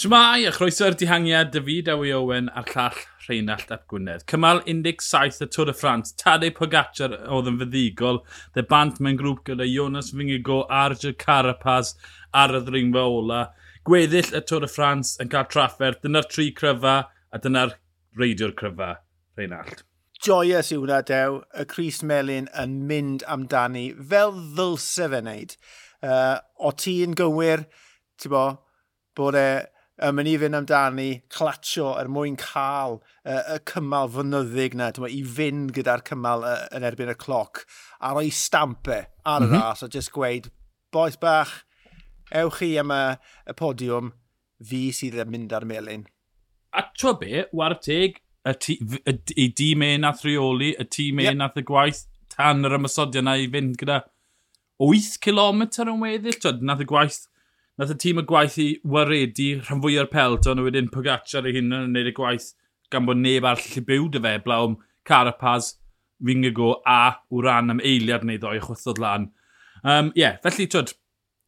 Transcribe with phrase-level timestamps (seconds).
[0.00, 4.22] Siwmai a chroeso'r dihangiad David Ewy Owen a'r llall Rheinald Ap Gwynedd.
[4.30, 8.22] Cymal 17 y Tôr y Ffrans, Tadeu Pogacar oedd yn fyddigol.
[8.54, 11.90] Dde bant mewn grŵp gyda Jonas Fingigo, Arge Carapaz
[12.32, 13.40] ar y ddringfa ola.
[13.84, 15.98] Gweddill y Tôr y Ffrans yn cael trafferth.
[16.00, 17.74] Dyna'r tri cryfa a dyna'r
[18.16, 18.88] reidio'r cryfa,
[19.36, 19.82] Rheinald.
[20.16, 21.42] Joyous yw hwnna, Dew.
[21.52, 25.52] Y Cris Melin yn mynd amdani fel ddylse fe wneud.
[26.00, 27.66] Uh, o ti'n gywir,
[28.16, 28.46] ti'n bo,
[29.20, 29.44] bod e
[30.06, 35.20] um, yn i fynd amdani, clatio er mwyn cael uh, y cymal fynyddig na, i
[35.36, 37.64] fynd gyda'r cymal uh, yn erbyn y cloc,
[38.00, 39.60] a roi stampau ar y mm -hmm.
[39.60, 40.50] ras, a jyst gweud,
[40.92, 41.64] boes bach,
[42.30, 43.02] ewch chi am y,
[43.50, 44.12] y podiwm,
[44.60, 46.06] fi sydd yn mynd ar melin.
[46.72, 48.54] A tro be, war teg, y,
[49.04, 51.36] y, y dîm e nath reoli, y tîm e yep.
[51.36, 54.04] nath y gwaith, tan yr ymysodiad na i fynd gyda
[54.80, 56.60] 8 km yn weddill.
[56.64, 57.26] Nath y gwaith
[57.80, 61.54] nath y tîm y gwaith i waredu rhan fwy o'r pelton a wedyn Pogacar ei
[61.56, 62.50] hunan yn gwneud y gwaith
[62.92, 64.74] gan bod neb arall lle byw dy fe blawn
[65.08, 65.76] Carapaz,
[66.20, 69.30] Fingago a Wran am eiliad neu ddoi chwythodd lan.
[69.82, 70.92] Um, yeah, felly, twyd,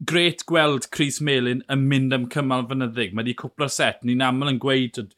[0.09, 3.13] gret gweld Chris Melin yn mynd am cymal fynyddig.
[3.13, 4.01] Mae wedi cwpla set.
[4.07, 5.13] Ni'n aml yn gweud, twyd,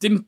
[0.00, 0.22] dim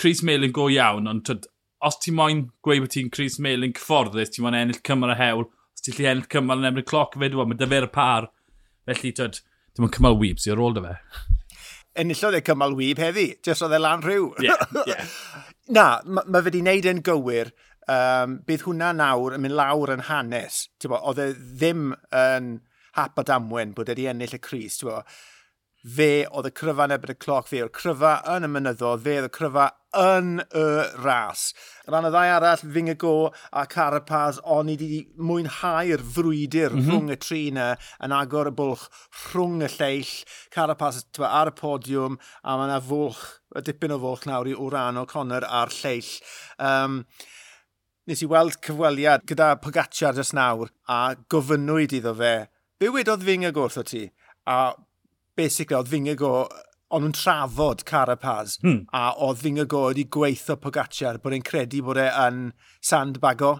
[0.00, 1.46] Chris Melin go iawn, ond twyd,
[1.86, 5.46] os ti moyn gweud bod ti'n Chris Melin cyfforddus, ti moyn ennill cymal y hewl,
[5.78, 8.32] os ti'n lli ennill cymal yn emryd cloc fyd, wel, mae dyfer y par.
[8.90, 9.38] Felly, twyd,
[9.78, 10.96] Dim ond cymal wyb sy'n rôl dy fe.
[12.02, 14.32] Enillodd e cymal wyb heddi, jyst oedd e lan rhyw.
[14.42, 15.12] Yeah, yeah.
[15.70, 17.52] Na, mae ma fe wedi wneud e'n gywir.
[17.88, 20.64] Um, bydd hwnna nawr yn mynd lawr yn hanes.
[20.82, 22.56] Oedd e ddim yn
[22.98, 24.80] hap o damwen bod wedi ennill y Cris.
[24.82, 29.20] Fe oedd y cryfa yn ebyd y cloc, fe oedd cryfa yn y mynyddodd, fe
[29.20, 30.64] oedd y cryfa yn y
[31.00, 31.54] ras.
[31.88, 33.12] Rhan y ddau arall, Fingago
[33.52, 36.90] a Carapaz, ond ni wedi mwynhau'r frwydr mm -hmm.
[36.90, 37.68] rhwng y tri yna
[38.04, 38.88] yn agor y bwlch
[39.30, 40.12] rhwng y lleill.
[40.52, 43.24] Carapaz twa, ar y podiwm a mae yna fwlch,
[43.56, 46.12] y dipyn o fwlch nawr i Wran o Conor a'r lleill.
[46.58, 47.04] Um,
[48.08, 52.48] nes i weld cyfweliad gyda Pogacar jyst nawr a gofynnwyd iddo fe.
[52.78, 54.10] Be wedodd Fingago o ti?
[54.46, 54.74] A
[55.36, 56.48] basically oedd Fingago
[56.88, 58.84] ond nhw'n trafod Carapaz, hmm.
[58.96, 62.46] a oedd fi'n go wedi gweithio Pogacar, bod e'n credu bod e yn
[62.80, 63.58] sandbago,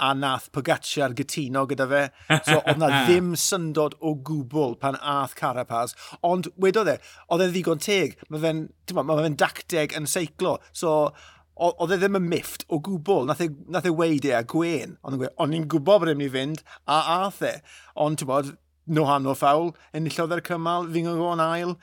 [0.00, 2.04] a nath Pogacar gytuno gyda fe.
[2.46, 5.94] So, oedd na ddim syndod o gwbl pan ath Carapaz.
[6.26, 6.96] Ond wedodd e,
[7.28, 8.16] oedd e ddigon teg.
[8.30, 8.64] Mae fe'n
[8.96, 10.56] ma, fe dacteg yn seiclo.
[10.72, 11.12] So,
[11.60, 13.28] oedd e ddim yn mifft o gwbl.
[13.28, 14.96] Nath e, nath e weid e a gwen.
[15.04, 17.54] Ond o'n i'n gwybod bod e'n mynd i fynd, a ath e.
[18.00, 18.54] Ond, ti'n bod,
[18.90, 21.76] no han o ffawl, enillodd e'r cymal, ddingon o'n ail,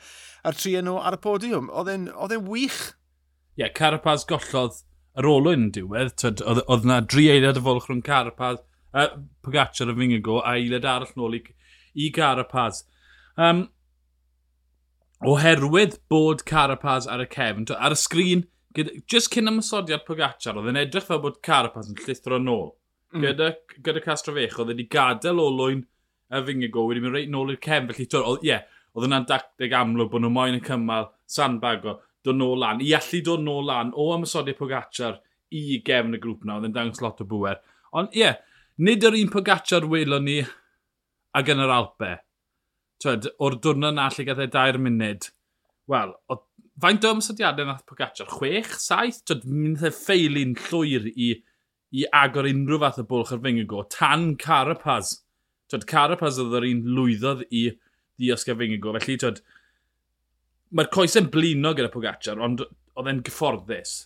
[0.46, 1.70] a'r tri enw ar y podiwm.
[1.72, 2.80] Oedd e'n wych.
[3.58, 4.82] Ie, yeah, Carapaz gollodd
[5.18, 6.14] yr olwyn diwedd.
[6.22, 8.60] Oedd yna dri eiliad y folch rhwng Carapaz,
[8.94, 9.08] uh,
[9.44, 11.42] Pogacar a Fingago, a eiliad arall nôl i,
[11.98, 12.84] i Carapaz.
[13.38, 13.66] Um,
[15.26, 18.46] oherwydd bod Carapaz ar y cefn, ar y sgrin,
[19.10, 22.74] just cyn ymwysodiad Pogacar, oedd yn edrych fel bod Carapaz yn llithro nôl.
[23.14, 23.24] Mm.
[23.24, 23.52] Gyda,
[23.86, 25.86] gyda Castro Fech, oedd wedi gadael olwyn
[26.28, 27.88] y fingigo, wedi mynd reit nôl i'r cefn.
[27.92, 31.96] Felly, ie, yeah, oedd yna'n dactig amlwg bod nhw moyn yn cymal, sandbag o,
[32.26, 32.82] dod nôl lan.
[32.84, 35.18] I allu dod nôl lan o ymwysodiad Pogacar
[35.54, 37.60] i gefn y grŵp na, oedd yn dangos lot o bwer.
[37.96, 38.40] Ond ie, yeah,
[38.84, 40.38] nid yr un Pogacar welon ni
[41.38, 42.16] ag yn yr Alpe.
[43.02, 45.28] Twed, o'r diwrnod na lle gath ei dair munud,
[45.88, 46.16] wel,
[46.82, 48.28] faint o ymwysodiadau nath Pogacar?
[48.32, 49.22] Chwech, saith?
[49.28, 51.30] Twed, mynd e ffeili'n llwyr i,
[51.94, 55.14] i agor unrhyw fath o bwlch ar fyngig o, tan Carapaz
[55.68, 57.64] Twyd, Carapaz oedd yr un lwyddodd i
[58.18, 58.94] ddiosgafengigo.
[58.98, 59.42] Felly, twyd,
[60.74, 63.98] mae'r coesau'n blino gyda Pogacar, ond oedd e'n gyfforddus.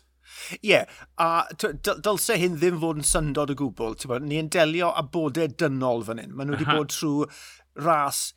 [0.59, 3.97] Ie, yeah, a dylse hyn ddim fod yn syndod o gwbl.
[4.25, 6.34] Ni'n delio â bodau e dynol fan hyn.
[6.37, 7.28] Maen nhw wedi bod trwy
[7.87, 8.31] ras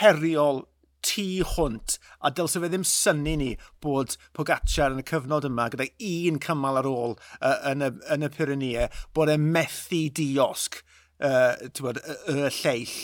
[0.00, 0.64] heriol
[1.04, 1.24] tu
[1.54, 3.50] hwnt, a dylse fe ddim syni ni
[3.84, 8.26] bod Pogacar yn y cyfnod yma gyda un cymal ar ôl uh, yn, y, yn
[8.26, 10.82] y Pyrenea, bod e methu diosg
[11.26, 12.94] uh, bod, y, y lleill.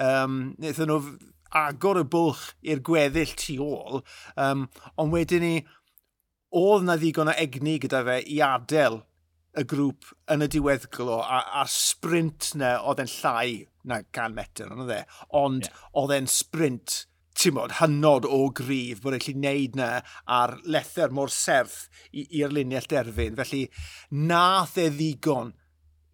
[0.00, 1.02] Um, Nethon nhw
[1.60, 4.02] agor y bwlch i'r gweddill tu ôl,
[4.38, 4.66] um,
[5.00, 5.54] ond wedyn ni,
[6.56, 9.00] oedd na ddigon o egni gyda fe i adael
[9.58, 14.70] y grŵp yn y diweddglo a, a sprint na oedd e'n llai na 100 metr,
[14.70, 15.00] ond oedd e.
[15.40, 15.86] Ond yeah.
[15.98, 16.96] oedd e'n sprint,
[17.38, 19.88] ti'n bod, hynod o grif bod e'n lli wneud na
[20.38, 23.38] ar lether mor serth i'r luniau derfyn.
[23.40, 23.64] Felly,
[24.30, 25.54] nath e ddigon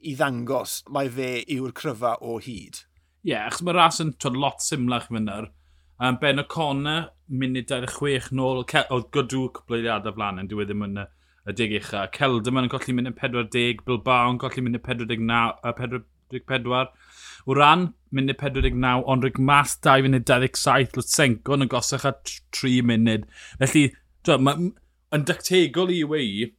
[0.01, 2.83] i ddangos mae fe yw'r cryfa o hyd.
[3.27, 5.51] Ie, yeah, achos mae ras yn twyd, lot symlach fyny'r.
[5.99, 11.07] Um, ben O'Connor, munud 26 nôl, oedd godw cwpleiliadau flan yn diwedd ddim yn y,
[11.49, 12.05] y dig ucha.
[12.13, 16.85] Celderman yn golli mynd yn 40, Bilbao yn golli mynd yn 49, 44.
[17.47, 22.85] O ran munud 49, ond rwy'n mas 2 munud 27, Lutsenko yn gosach at 3
[22.91, 23.25] munud.
[23.63, 23.87] Felly,
[24.27, 24.71] dwi, mae,
[25.17, 26.51] yn dactegol i wei,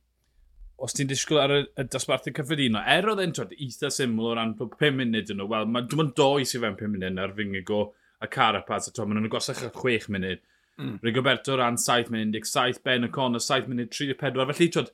[0.77, 4.35] os ti'n disgwyl ar y, y dosbarthu cyffredinol, er oedd e'n twyd eitha syml o
[4.37, 7.33] ran 5 munud yn nhw, wel, mae dim ond doi sy'n fewn 5 munud na'r
[7.37, 7.81] Fingigo
[8.21, 10.43] a Carapaz, a twyd, maen nhw'n gosach 6 munud.
[10.77, 10.99] Mm.
[11.01, 14.93] Rigoberto ran 7 munud 17, Ben y O'Connor 7 munud 34, felly twyd,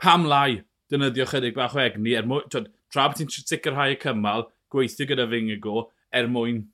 [0.00, 0.60] pam lai
[0.92, 5.08] dynyddio chydig bach o egni, er mwyn, twyd, tra bod ti'n sicrhau y cymal, gweithio
[5.08, 6.66] gyda Fingigo, er mwyn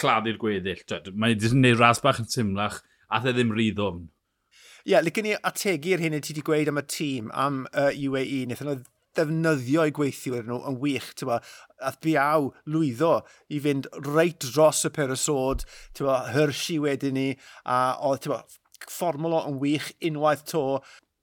[0.00, 0.80] claddu'r gweddill.
[0.88, 2.80] Twyd, mae wedi gwneud ras bach yn symlach,
[3.10, 4.06] a dde ddim rhyddom.
[4.80, 7.90] Ie, yeah, lygen ni ategu'r hyn y ti wedi gweud am y tîm, am uh,
[7.92, 8.78] UAE, wnaethon nhw
[9.18, 13.12] ddefnyddio eu gweithiwr nhw yn wych, ti'n ath biaw lwyddo
[13.50, 15.66] i fynd reit dros y perysod,
[15.96, 17.28] ti'n bo, Hershey wedyn ni,
[17.66, 18.40] a oedd, ti'n bo,
[18.86, 20.64] fformulo yn wych unwaith to,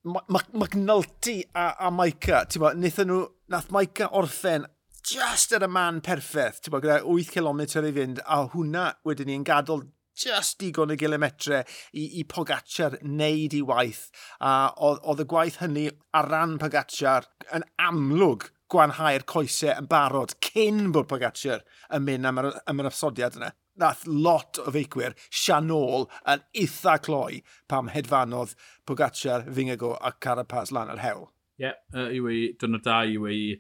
[0.07, 3.21] McNulty a, a Maica, ti'n bo, nithon nhw,
[3.54, 4.68] nath Maica orffen
[5.07, 9.31] just ar y man perffaith, ti'n bo, gyda 8 km i fynd, a hwnna wedyn
[9.31, 14.07] ni'n gadael just digon y gilometre i, i Pogacar wneud i waith.
[14.41, 15.87] A oedd y gwaith hynny
[16.17, 22.41] ar ran Pogacar yn amlwg gwanhau'r coesau yn barod cyn bod Pogacar yn mynd am
[22.41, 23.53] yr, am yr ysodiad yna.
[23.77, 28.55] Nath lot o feicwyr sianol yn eitha cloi pam hedfanodd
[28.89, 31.27] Pogacar, Fingago a Carapaz lan yr hewl.
[31.57, 33.55] Ie, yeah, uh, i ei, dyna da i wei.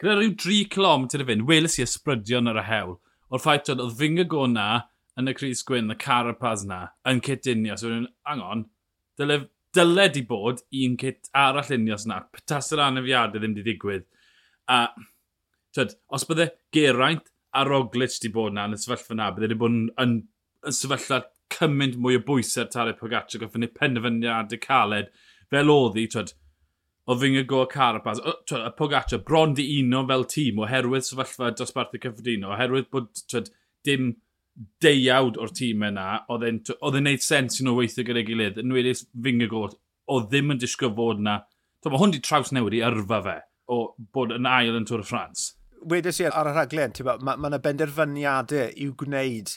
[0.00, 2.98] Gyda rhyw 3 clom ti'n fynd, weles i ysbrydion ar y hewl.
[3.32, 4.68] O'r ffaith oedd Fingago na,
[5.20, 7.84] yn y Cris Gwyn, y Carapaz na, yn cit unios.
[7.86, 8.66] Wedyn, angon,
[9.18, 9.38] dyle,
[9.76, 12.22] dyle di bod un cit arall unios na.
[12.48, 14.06] Tas yr anafiadau ddim wedi digwydd.
[14.72, 14.82] A,
[15.76, 19.60] tyd, os bydde Geraint a Roglic di bod na yn y sefyllfa na, bydde di
[19.60, 20.16] bod yn, yn,
[20.66, 21.22] yn sefyllfa
[21.56, 25.12] cymaint mwy o bwysau'r Tare Pogacar goffyn ni penderfyniadau caled
[25.52, 26.34] fel oedd hi, twyd,
[27.06, 31.52] o fyng y go Carapaz, o, y Pogacar bron di uno fel tîm oherwydd sefyllfa
[31.56, 33.52] dosbarthu cyffredinol, oherwydd bod twyd,
[33.86, 34.16] dim
[34.82, 38.94] deiawd o'r tîm yna, oedd e'n neud sens i nhw weithio gyda'i gilydd, yn wedi
[39.24, 39.76] Fingergord,
[40.08, 41.42] o ddim yn disgo fod yna.
[41.82, 43.36] So, Mae hwn di traws newid i yrfa fe
[43.70, 43.78] o
[44.14, 45.52] bod yn ail yn Tŵr y Ffrans.
[45.86, 49.52] Wedes i ar y rhaglen, mae yna ma, ma benderfyniadau i'w gwneud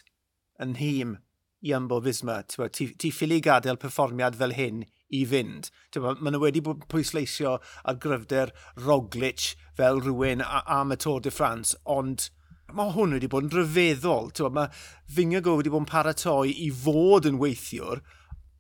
[0.62, 1.18] yn hym
[1.66, 2.42] i ymbo Fisma.
[2.46, 4.84] Ti, ti ffili gadael perfformiad fel hyn
[5.16, 5.70] i fynd.
[5.98, 8.54] Mae yna wedi bod pwysleisio ar gryfder
[8.86, 12.30] Roglic fel rhywun am y Tôr de France, ond
[12.76, 14.32] mae hwn wedi bod yn rhyfeddol.
[14.56, 14.72] Mae
[15.16, 18.04] Fingago wedi bod yn paratoi i fod yn weithiwr,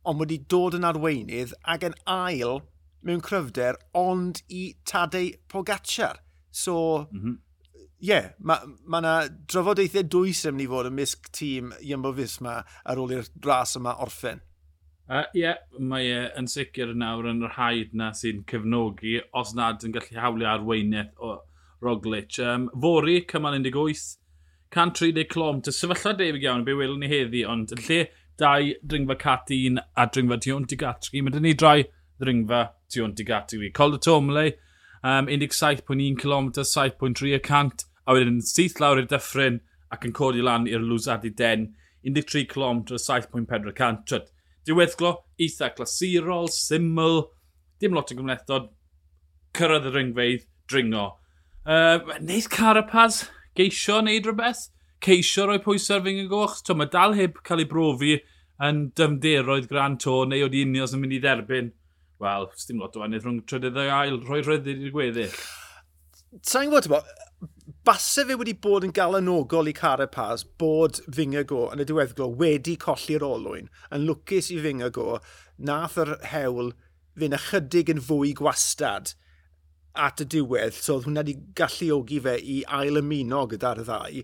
[0.08, 2.62] ond wedi dod yn arweinydd ac yn ail
[3.06, 6.20] mewn cryfder, ond i Tadei Pogacar.
[6.52, 7.16] So, mhm.
[7.16, 7.38] ie, mm -hmm.
[8.00, 12.14] yeah, mae ma yna ma drafodaethau dwys yn mynd i fod yn misg tîm Iambo
[12.18, 14.42] Fisma ar ôl i'r ras yma orffen.
[15.10, 19.56] Ie, uh, yeah, mae e yn sicr nawr yn yr haid na sy'n cefnogi, os
[19.58, 21.32] nad yn gallu hawlio arweiniaeth o,
[21.84, 22.40] Roglic.
[22.40, 24.18] Um, fori, cymal 18,
[24.74, 25.62] 130 clom.
[25.62, 28.02] Dy sefyllfa debyg iawn, be welwn ni heddi, ond yn lle
[28.40, 32.62] dau dringfa cat un a dringfa Dion Digatri, mae dyn ni drai dringfa ddringfa
[32.94, 33.72] Dion Digatri.
[33.76, 34.46] Col y tomle,
[35.04, 39.60] um, 17.1 km, 7.3 cant, a wedyn syth lawr i'r dyffryn
[39.94, 41.72] ac yn codi lan i'r Lwzadi Den,
[42.04, 44.14] 13 km, 7.4 cant.
[44.68, 47.24] Diweddglo, eitha glasurol, syml,
[47.82, 48.70] dim lot o gymlethdod,
[49.58, 51.19] cyrraedd y ringfeidd, dringo.
[51.70, 54.64] Uh, neis Carapaz, geisio wneud rhywbeth,
[55.06, 56.56] ceisio roi pwysau ar fyng y goch.
[56.66, 58.16] To, mae dal heb cael ei brofi
[58.66, 61.70] yn dymderoedd gran to, neu oedd unios yn mynd i dderbyn.
[62.26, 65.38] Wel, sdim lot o wanydd rhwng trydydd a ail, rhoi rhyddid i'r gweddill.
[66.42, 67.46] Sa'n gwybod, bo,
[67.86, 73.30] base fe wedi bod yn galanogol i Carapaz bod Fingago yn y diweddglo wedi colli'r
[73.30, 75.20] olwyn, yn lwcus i Fingago,
[75.70, 76.74] nath yr hewl
[77.14, 79.14] fynd ychydig yn fwy gwastad
[79.96, 84.24] at y diwedd, so oedd hwnna wedi galluogi fe i ail ymuno gyda'r ddau.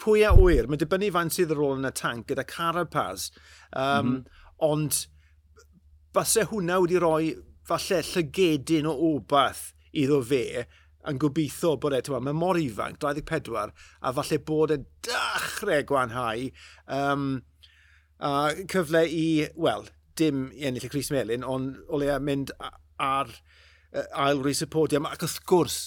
[0.00, 3.28] Pwy a wyr, mae'n dibynnu fan sydd ar ôl yn y tank gyda Carapaz,
[3.70, 4.22] um, mm -hmm.
[4.70, 5.04] ond
[6.14, 7.34] basau hwnna wedi rhoi
[7.68, 10.64] falle llygedyn o obath iddo fe
[11.10, 16.46] yn gobeithio bod e, tywa, mae mor ifanc, 24, a falle bod e dachrau gwanhau
[16.98, 17.42] um,
[18.24, 18.30] a
[18.72, 19.84] cyfle i, wel,
[20.16, 22.54] dim i ennill y Cris Melin, ond o leia mynd
[23.02, 23.32] ar
[23.94, 25.02] ail rhoi supportio.
[25.06, 25.78] Ac wrth gwrs,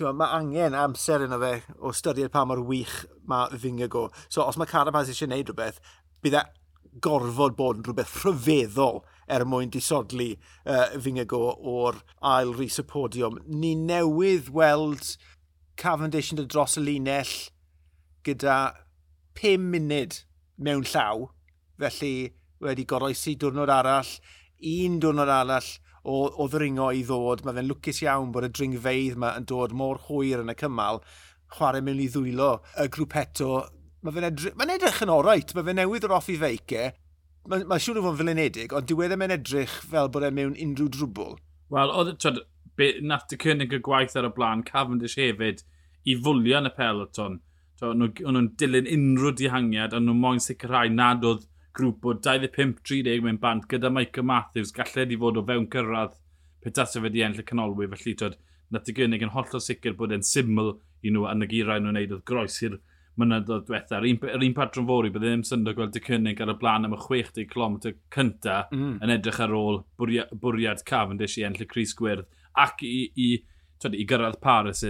[0.00, 4.08] ma, mae angen amser yna fe o styried pa mor wych mae Fingago.
[4.28, 5.80] So os mae Carapaz eisiau gwneud rhywbeth,
[6.24, 6.44] bydd e
[7.04, 10.32] gorfod bod yn rhywbeth rhyfeddol er mwyn disodli
[10.66, 12.00] uh, Fingago o'r
[12.32, 13.38] ail rhys y podiwm.
[13.46, 15.14] Ni newydd weld
[15.80, 17.36] Cavendish yn dod dros y linell
[18.26, 18.58] gyda
[19.38, 20.18] 5 munud
[20.60, 21.30] mewn llaw,
[21.80, 24.10] felly wedi goroesi diwrnod arall,
[24.60, 25.70] un diwrnod arall
[26.04, 27.44] o, o ddringo i ddod.
[27.44, 31.02] Mae fe'n lwcus iawn bod y dringfeidd yma yn dod mor hwyr yn y cymal,
[31.56, 33.52] chwarae mewn i ddwylo y grwpeto.
[34.04, 36.88] Mae fe'n edrych, mae edrych yn orait, mae fe newydd o'r offi feice.
[37.50, 40.56] Mae ma siŵr o fod yn fylunedig, ond diwedd e'n edrych fel bod e mewn
[40.56, 41.36] unrhyw drwbl.
[41.72, 42.40] Wel, oedd, twyd,
[42.76, 45.64] be, nath dy cynnig y gwaith ar y blaen, Cavendish hefyd,
[46.08, 47.40] i fwlio yn y peloton.
[47.80, 51.46] O'n nhw'n dilyn unrhyw dihangiad, ond nhw'n moyn sicrhau nad oedd
[51.76, 56.16] grŵp o 25-30 mewn band gyda Michael Matthews, gallai fod o fewn cyrraedd
[56.64, 58.38] petasa fe di enll y canolwyr, felly tyd,
[58.70, 61.96] na ti gynnig yn hollol sicr bod e'n syml i nhw yn y girain nhw'n
[61.96, 62.76] neud oedd groes i'r
[63.20, 63.98] mynyddoedd diwetha.
[63.98, 66.56] Yr un, yr un patrwm fori, bydd e ddim syndod gweld y cynnig ar y
[66.60, 67.78] blaen am y 60 km
[68.14, 68.98] cynta mm.
[69.04, 72.28] yn edrych ar ôl bwriad, bwriad Cavendish i enll y Cris Gwyrdd
[72.60, 73.30] ac i, i,
[73.82, 74.84] twyd, i gyrraedd Paris.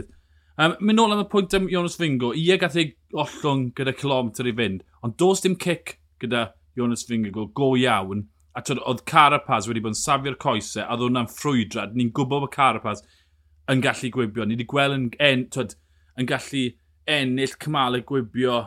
[0.60, 3.96] Um, mynd nôl am y pwynt am Jonas Fingo, i e gath ei ollwng gyda
[3.96, 8.26] kilometr i fynd, ond does dim cic gyda Jonas Fingergol go iawn.
[8.56, 11.94] A tyd, oedd Carapaz wedi bod yn safio'r coesau, a ddod hwnna'n ffrwydrad.
[11.94, 13.04] Ni'n gwybod bod Carapaz
[13.70, 14.46] yn gallu gwibio.
[14.46, 15.76] Ni wedi gweld yn, en, tyd,
[16.18, 16.66] yn gallu
[17.10, 18.58] ennill cymal y gwibio,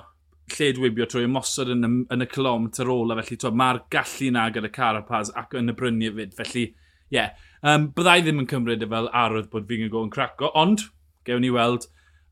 [0.54, 3.20] lled wibio trwy ymosod yn, y, yn y kilometr ola.
[3.20, 6.38] Felly mae'r gallu na gyda Carapaz ac yn y brynu fyd.
[6.40, 6.70] Felly,
[7.12, 7.18] ie.
[7.18, 7.36] Yeah.
[7.64, 10.82] Um, byddai ddim yn cymryd y fel arwydd bod fi'n go yn craco, ond
[11.28, 11.86] gewn ni weld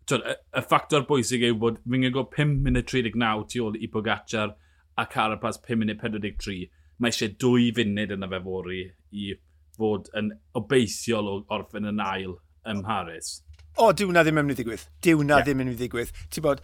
[0.09, 3.87] twyd, y, y ffactor bwysig yw bod fi'n go 5 munud 39 tu ôl i
[3.91, 4.55] Pogacar
[4.97, 6.65] a Carapaz 5 munud 43.
[7.01, 8.81] Mae eisiau dwy funud yna fe fori
[9.11, 9.31] i
[9.77, 12.37] fod yn obeithiol o orffen yn ail
[12.69, 13.39] ym Mharis.
[13.79, 14.87] O, diw na ddim yn mynd i ddigwydd.
[15.03, 15.47] Diw na yeah.
[15.47, 16.11] ddim yn mynd i ddigwydd.
[16.33, 16.63] Ti'n bod,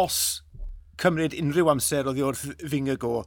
[0.00, 0.18] os
[1.00, 3.24] cymryd unrhyw amser oedd i wrth fyng y go,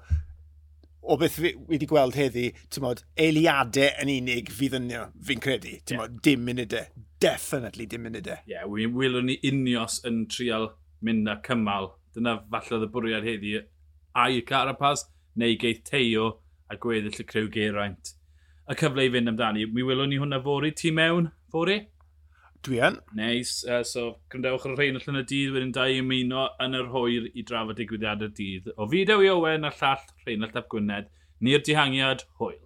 [1.03, 4.88] o beth fi wedi gweld heddi, ti'n bod, eiliadau yn unig fydd yn
[5.27, 5.75] fi'n credu.
[5.84, 6.06] Ti'n yeah.
[6.06, 6.88] bod, dim munudau.
[6.88, 7.10] E.
[7.24, 8.39] Definitely dim munudau.
[8.39, 8.53] E.
[8.53, 10.72] Ie, yeah, wylwn ni unios yn trial
[11.03, 11.92] mynd â cymal.
[12.15, 13.58] Dyna falle oedd y bwriad heddi
[14.15, 16.27] a'i Carapaz neu geith Teo
[16.70, 18.13] a gweddill y crew geraint.
[18.70, 21.79] Y cyfle i fynd amdani, mi wylwn ni hwnna fori, ti mewn, fori?
[22.63, 23.00] Dwi yn.
[23.17, 23.67] Neis, nice.
[23.67, 26.91] uh, so gwrandewch ar y rhain allan y dydd wedyn da i ymuno yn yr
[26.93, 28.70] hwyr i drafod digwyddiad y dydd.
[28.77, 31.10] O fideo i Owen a llall Rheinald Ap Gwynedd,
[31.43, 32.62] ni'r dihangiad hwyl.